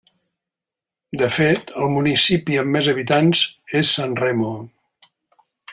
[1.21, 3.45] De fet, el municipi amb més habitants
[3.83, 4.55] és Sanremo.